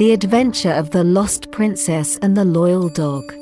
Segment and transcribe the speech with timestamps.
[0.00, 3.34] The Adventure of the Lost Princess and the Loyal Dog.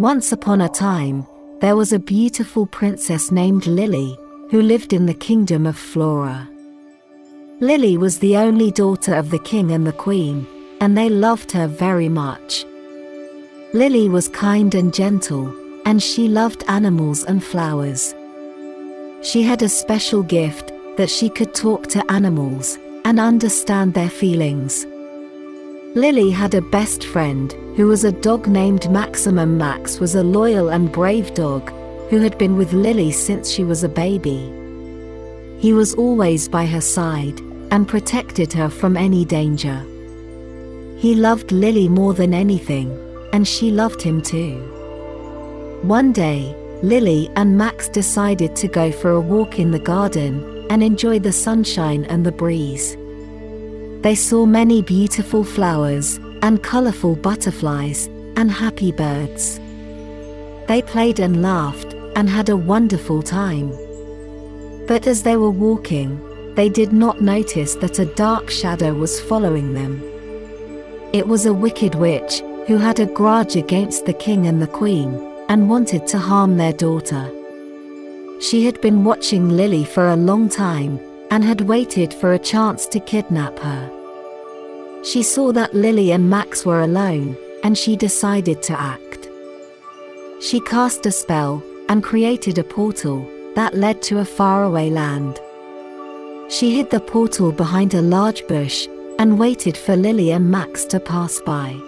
[0.00, 1.24] Once upon a time,
[1.60, 4.18] there was a beautiful princess named Lily
[4.50, 6.50] who lived in the kingdom of Flora.
[7.60, 10.44] Lily was the only daughter of the king and the queen,
[10.80, 12.64] and they loved her very much.
[13.72, 15.54] Lily was kind and gentle,
[15.86, 18.12] and she loved animals and flowers.
[19.22, 24.84] She had a special gift that she could talk to animals and understand their feelings.
[25.96, 30.70] Lily had a best friend, who was a dog named Maximum Max was a loyal
[30.70, 31.70] and brave dog,
[32.10, 34.52] who had been with Lily since she was a baby.
[35.60, 37.38] He was always by her side,
[37.70, 39.78] and protected her from any danger.
[40.98, 42.90] He loved Lily more than anything,
[43.32, 44.58] and she loved him too.
[45.82, 50.82] One day, Lily and Max decided to go for a walk in the garden and
[50.82, 52.96] enjoy the sunshine and the breeze.
[54.04, 59.58] They saw many beautiful flowers and colorful butterflies and happy birds.
[60.68, 63.70] They played and laughed and had a wonderful time.
[64.86, 66.20] But as they were walking,
[66.54, 70.02] they did not notice that a dark shadow was following them.
[71.14, 75.14] It was a wicked witch who had a grudge against the king and the queen
[75.48, 77.30] and wanted to harm their daughter.
[78.42, 82.86] She had been watching Lily for a long time and had waited for a chance
[82.88, 83.93] to kidnap her.
[85.04, 89.28] She saw that Lily and Max were alone, and she decided to act.
[90.40, 95.38] She cast a spell and created a portal that led to a faraway land.
[96.48, 98.88] She hid the portal behind a large bush
[99.18, 101.78] and waited for Lily and Max to pass by.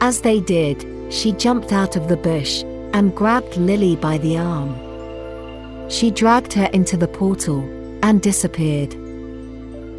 [0.00, 2.62] As they did, she jumped out of the bush
[2.92, 5.90] and grabbed Lily by the arm.
[5.90, 7.60] She dragged her into the portal
[8.04, 8.94] and disappeared.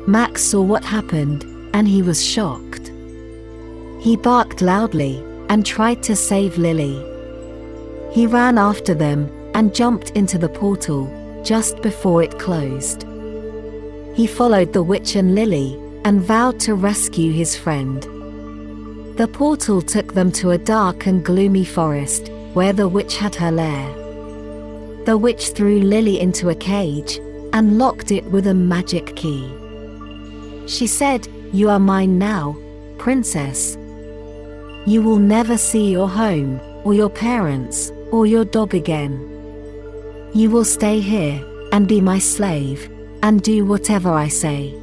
[0.07, 2.87] Max saw what happened and he was shocked.
[3.99, 6.95] He barked loudly and tried to save Lily.
[8.13, 11.01] He ran after them and jumped into the portal
[11.43, 13.05] just before it closed.
[14.13, 18.03] He followed the witch and Lily and vowed to rescue his friend.
[19.17, 23.51] The portal took them to a dark and gloomy forest where the witch had her
[23.51, 23.93] lair.
[25.03, 27.19] The witch threw Lily into a cage
[27.51, 29.53] and locked it with a magic key.
[30.67, 32.55] She said, you are mine now,
[32.97, 33.77] princess.
[34.85, 39.13] You will never see your home, or your parents, or your dog again.
[40.33, 42.89] You will stay here, and be my slave,
[43.23, 44.73] and do whatever I say.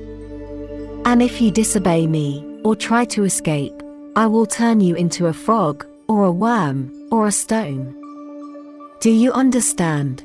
[1.04, 3.74] And if you disobey me, or try to escape,
[4.16, 7.94] I will turn you into a frog, or a worm, or a stone.
[9.00, 10.24] Do you understand?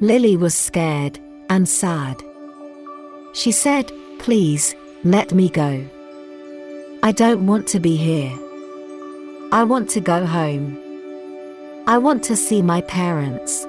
[0.00, 1.18] Lily was scared
[1.48, 2.22] and sad.
[3.32, 4.74] She said, Please,
[5.04, 5.82] let me go.
[7.02, 8.32] I don't want to be here.
[9.50, 10.78] I want to go home.
[11.86, 13.64] I want to see my parents.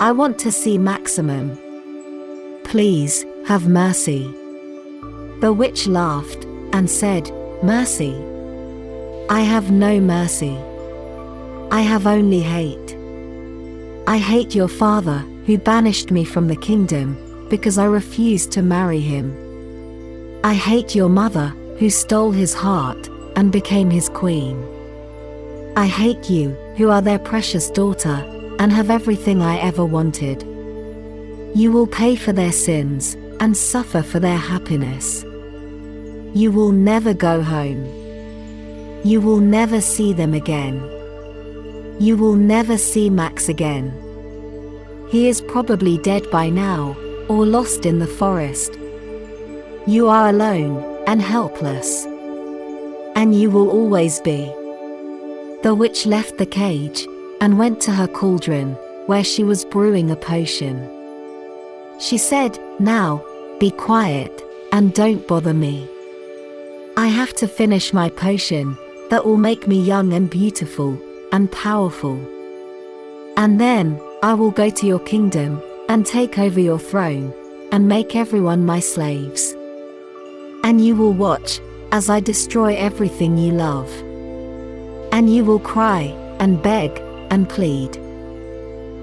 [0.00, 1.58] I want to see Maximum.
[2.64, 4.24] Please, have mercy.
[5.40, 7.30] The witch laughed and said,
[7.62, 8.14] Mercy.
[9.28, 10.56] I have no mercy.
[11.70, 12.96] I have only hate.
[14.06, 19.00] I hate your father, who banished me from the kingdom, because I refused to marry
[19.00, 19.44] him.
[20.44, 24.62] I hate your mother, who stole his heart and became his queen.
[25.74, 28.22] I hate you, who are their precious daughter,
[28.58, 30.42] and have everything I ever wanted.
[31.56, 35.22] You will pay for their sins and suffer for their happiness.
[36.34, 37.82] You will never go home.
[39.02, 40.76] You will never see them again.
[41.98, 43.94] You will never see Max again.
[45.08, 46.94] He is probably dead by now,
[47.30, 48.78] or lost in the forest.
[49.86, 52.06] You are alone and helpless.
[53.16, 54.46] And you will always be.
[55.62, 57.06] The witch left the cage
[57.42, 60.88] and went to her cauldron, where she was brewing a potion.
[62.00, 63.22] She said, Now,
[63.60, 65.86] be quiet and don't bother me.
[66.96, 68.78] I have to finish my potion
[69.10, 70.98] that will make me young and beautiful
[71.30, 72.18] and powerful.
[73.36, 75.60] And then I will go to your kingdom
[75.90, 77.34] and take over your throne
[77.70, 79.54] and make everyone my slaves
[80.64, 81.60] and you will watch
[81.92, 83.92] as I destroy everything you love.
[85.12, 86.04] And you will cry
[86.40, 86.90] and beg
[87.30, 87.96] and plead.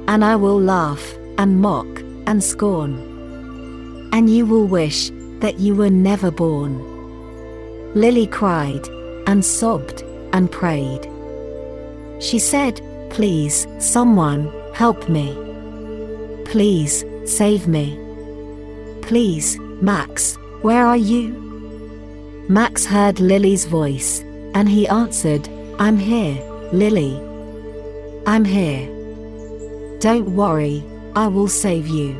[0.08, 1.88] And I will laugh and mock
[2.25, 2.94] and scorn.
[4.12, 6.74] And you will wish that you were never born.
[7.94, 8.88] Lily cried
[9.28, 10.02] and sobbed
[10.34, 11.08] and prayed.
[12.19, 12.81] She said,
[13.12, 15.38] Please, someone, help me.
[16.46, 18.00] Please, save me.
[19.02, 21.50] Please, Max, where are you?
[22.51, 24.19] Max heard Lily's voice,
[24.56, 25.48] and he answered,
[25.80, 26.36] I'm here,
[26.74, 27.15] Lily.
[28.27, 28.89] I'm here.
[30.00, 30.83] Don't worry,
[31.15, 32.12] I will save you.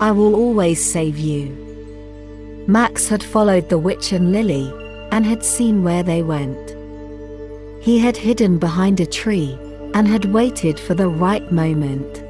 [0.00, 1.48] I will always save you.
[2.68, 4.72] Max had followed the witch and Lily,
[5.10, 6.76] and had seen where they went.
[7.82, 9.58] He had hidden behind a tree,
[9.94, 12.22] and had waited for the right moment.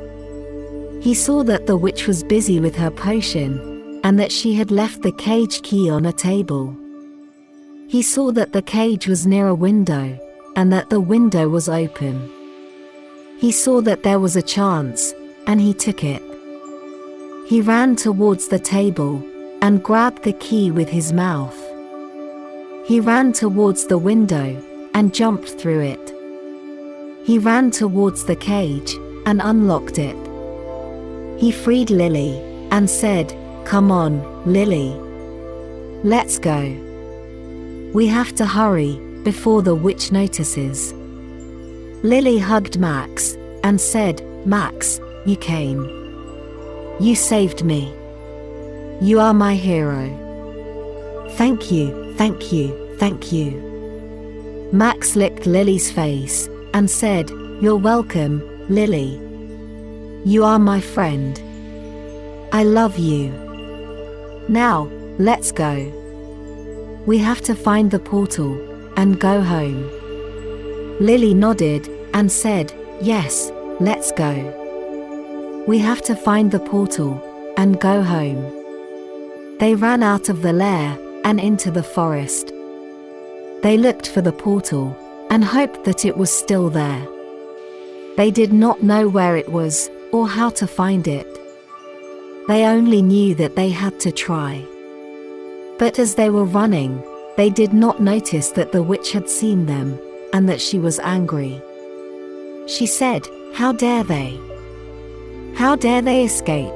[1.04, 5.02] He saw that the witch was busy with her potion, and that she had left
[5.02, 6.77] the cage key on a table.
[7.88, 10.18] He saw that the cage was near a window,
[10.56, 12.30] and that the window was open.
[13.38, 15.14] He saw that there was a chance,
[15.46, 16.22] and he took it.
[17.46, 19.22] He ran towards the table,
[19.62, 21.58] and grabbed the key with his mouth.
[22.84, 24.62] He ran towards the window,
[24.92, 26.14] and jumped through it.
[27.24, 28.92] He ran towards the cage,
[29.24, 30.16] and unlocked it.
[31.40, 32.36] He freed Lily,
[32.70, 34.92] and said, Come on, Lily.
[36.04, 36.87] Let's go.
[37.94, 40.92] We have to hurry, before the witch notices.
[42.02, 45.84] Lily hugged Max, and said, Max, you came.
[47.00, 47.92] You saved me.
[49.00, 50.06] You are my hero.
[51.32, 54.68] Thank you, thank you, thank you.
[54.72, 57.30] Max licked Lily's face, and said,
[57.62, 59.18] You're welcome, Lily.
[60.24, 61.40] You are my friend.
[62.52, 63.30] I love you.
[64.48, 65.97] Now, let's go.
[67.08, 68.52] We have to find the portal
[68.98, 69.80] and go home.
[71.00, 72.70] Lily nodded and said,
[73.00, 73.50] Yes,
[73.80, 74.34] let's go.
[75.66, 77.12] We have to find the portal
[77.56, 78.42] and go home.
[79.58, 82.48] They ran out of the lair and into the forest.
[83.62, 84.94] They looked for the portal
[85.30, 87.08] and hoped that it was still there.
[88.18, 91.26] They did not know where it was or how to find it.
[92.48, 94.62] They only knew that they had to try.
[95.78, 97.02] But as they were running,
[97.36, 99.98] they did not notice that the witch had seen them,
[100.32, 101.62] and that she was angry.
[102.66, 104.38] She said, How dare they?
[105.54, 106.74] How dare they escape?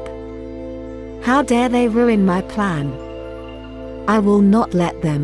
[1.24, 2.92] How dare they ruin my plan?
[4.08, 5.22] I will not let them.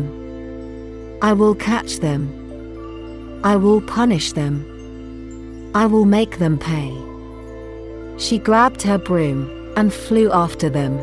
[1.21, 3.41] I will catch them.
[3.43, 4.65] I will punish them.
[5.73, 6.93] I will make them pay.
[8.17, 10.99] She grabbed her broom and flew after them.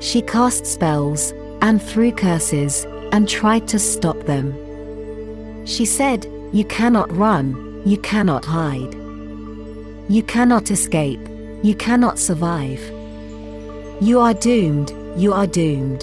[0.00, 1.32] She cast spells
[1.64, 4.52] and threw curses and tried to stop them.
[5.66, 8.92] She said, You cannot run, you cannot hide.
[10.10, 11.26] You cannot escape,
[11.62, 12.82] you cannot survive.
[13.98, 16.02] You are doomed, you are doomed.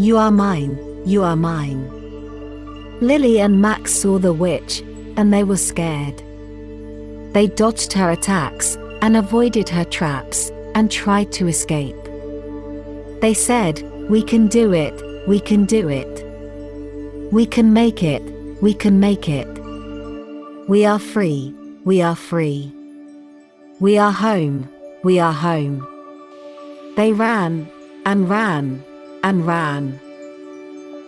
[0.00, 1.90] You are mine, you are mine.
[3.00, 4.80] Lily and Max saw the witch,
[5.16, 6.22] and they were scared.
[7.34, 11.96] They dodged her attacks and avoided her traps and tried to escape.
[13.20, 14.94] They said, We can do it,
[15.26, 16.24] we can do it.
[17.32, 18.22] We can make it,
[18.62, 19.48] we can make it.
[20.68, 21.52] We are free,
[21.84, 22.72] we are free.
[23.80, 24.68] We are home,
[25.02, 25.84] we are home.
[26.96, 27.68] They ran,
[28.04, 28.84] and ran,
[29.24, 29.98] and ran.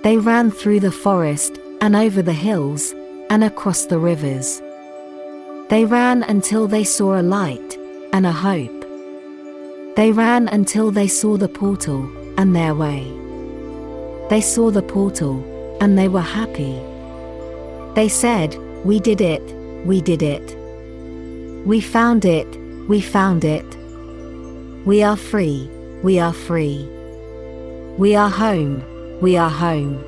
[0.02, 2.92] They ran through the forest, and over the hills,
[3.30, 4.60] and across the rivers.
[5.70, 7.78] They ran until they saw a light,
[8.12, 8.84] and a hope.
[9.94, 13.02] They ran until they saw the portal, and their way.
[14.30, 15.44] They saw the portal,
[15.82, 16.80] and they were happy.
[17.94, 19.42] They said, We did it,
[19.84, 20.56] we did it.
[21.66, 22.48] We found it,
[22.88, 23.66] we found it.
[24.86, 25.68] We are free,
[26.02, 26.88] we are free.
[27.98, 28.84] We are home,
[29.20, 30.00] we are home.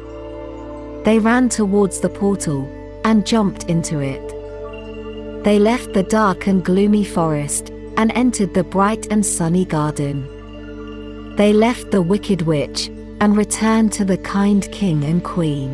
[1.05, 2.69] They ran towards the portal
[3.05, 4.25] and jumped into it.
[5.43, 10.40] They left the dark and gloomy forest and entered the bright and sunny garden.
[11.41, 12.89] They left the wicked witch
[13.23, 15.71] and returned to the kind king and queen.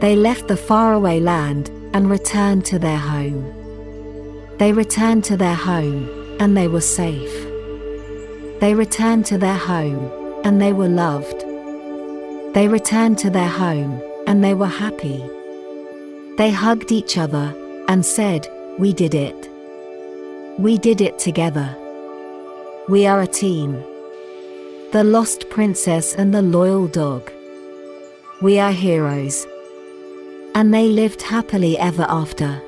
[0.00, 3.44] They left the faraway land and returned to their home.
[4.56, 6.08] They returned to their home
[6.40, 7.30] and they were safe.
[8.60, 10.10] They returned to their home
[10.44, 11.40] and they were loved.
[12.54, 15.22] They returned to their home and they were happy.
[16.38, 17.54] They hugged each other
[17.86, 19.50] and said, We did it.
[20.58, 21.76] We did it together.
[22.88, 23.84] We are a team.
[24.90, 27.30] The Lost Princess and the Loyal Dog.
[28.40, 29.46] We are heroes.
[30.54, 32.62] And they lived happily ever after.